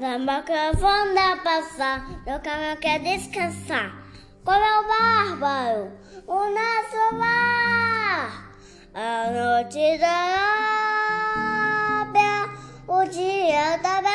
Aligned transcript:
Da 0.00 0.18
macafona 0.18 1.36
passar, 1.44 2.08
meu 2.24 2.40
caminhão 2.40 2.76
quer 2.76 3.00
descansar. 3.00 3.92
Como 4.42 4.56
é 4.56 4.80
o 4.80 4.88
bárbaro, 4.88 5.92
o 6.26 6.36
nosso 6.36 7.16
lar. 7.18 8.50
A 8.94 9.30
noite 9.30 9.98
da 9.98 10.38
ópera, 12.00 12.48
o 12.88 13.04
dia 13.10 13.78
também. 13.82 14.14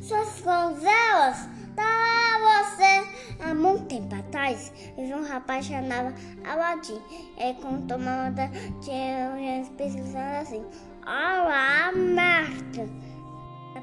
Suas 0.00 0.40
donzelas, 0.40 1.46
tá 1.76 2.32
você. 2.40 3.04
Há 3.44 3.54
muito 3.54 3.84
tempo 3.88 4.14
atrás, 4.14 4.72
vive 4.96 5.14
um 5.14 5.28
rapaz 5.28 5.66
chamado 5.66 6.14
Aladim. 6.46 6.98
Ele 7.36 7.60
contou 7.60 7.98
uma 7.98 8.28
onda, 8.28 8.50
tinha 8.80 9.34
um 9.34 10.40
assim. 10.40 10.64
Olá, 11.04 11.92
Marta 11.92 12.29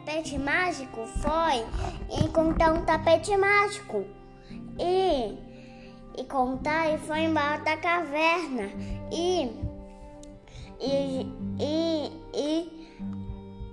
tapete 0.07 0.38
mágico 0.38 1.05
foi 1.05 1.66
encontrar 2.23 2.71
um 2.71 2.85
tapete 2.85 3.35
mágico. 3.35 4.05
E, 4.79 5.38
e 6.17 6.23
contar 6.23 6.93
e 6.93 6.98
foi 6.98 7.25
embora 7.25 7.57
da 7.57 7.75
caverna. 7.75 8.70
E 9.12 9.51
e 10.79 11.27
e, 11.59 12.12
e, 12.34 12.88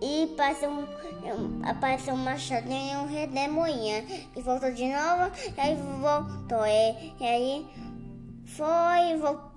e 0.03 0.33
apareceu, 0.35 0.71
um, 0.71 1.61
apareceu 1.63 2.15
um 2.15 2.17
machadinho 2.17 2.95
e 2.95 2.97
um 2.97 3.07
redemoinha. 3.07 4.05
E 4.35 4.43
voltou 4.43 4.73
de 4.73 4.89
novo 4.89 5.31
e 5.57 5.61
aí 5.61 5.77
voltou 6.01 6.67
e, 6.67 7.13
e 7.21 7.25
aí 7.25 7.67
foi 8.45 9.17
voltou 9.19 9.55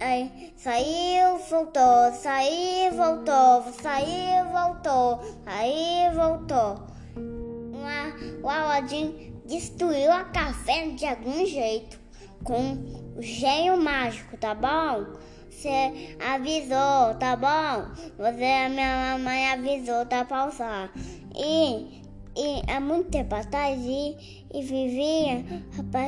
Aí 0.00 0.54
saiu, 0.56 1.38
voltou, 1.50 2.12
saiu, 2.12 2.92
voltou, 2.92 3.72
saiu, 3.82 4.44
voltou, 4.52 5.20
aí 5.44 5.97
voltou. 6.38 6.86
Uma, 7.16 8.14
o 8.42 8.48
Aladdin 8.48 9.32
destruiu 9.46 10.12
a 10.12 10.24
caverna 10.24 10.94
de 10.94 11.06
algum 11.06 11.44
jeito 11.46 11.98
com 12.44 12.76
o 13.16 13.22
gênio 13.22 13.76
mágico, 13.76 14.36
tá 14.36 14.54
bom? 14.54 15.18
Você 15.50 16.16
avisou, 16.20 17.14
tá 17.18 17.34
bom? 17.34 17.92
Você, 18.16 18.44
a 18.44 18.68
minha 18.68 19.18
mamãe 19.18 19.52
avisou, 19.52 20.06
tá 20.06 20.24
pra 20.24 20.46
usar. 20.46 20.92
E, 21.34 22.02
e 22.36 22.62
há 22.70 22.78
muito 22.78 23.10
tempo 23.10 23.34
atrás, 23.34 23.78
e, 23.80 24.44
e 24.54 24.62
vivia 24.62 25.44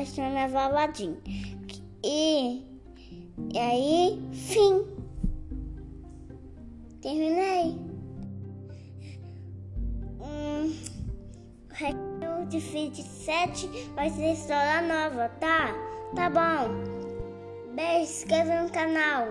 chamado 0.05 0.57
Aladdin. 0.57 1.17
E 2.03 2.63
e 3.53 3.57
aí, 3.57 4.21
fim. 4.31 4.85
Terminei. 7.01 7.90
O 11.81 11.87
recado 11.87 12.45
de 12.47 12.61
Feed 12.61 13.01
7 13.01 13.67
vai 13.95 14.09
ser 14.09 14.33
história 14.33 14.81
nova, 14.81 15.29
tá? 15.39 15.73
Tá 16.15 16.29
bom. 16.29 17.73
Beijo, 17.73 18.11
inscreva 18.11 18.61
no 18.61 18.69
canal. 18.69 19.27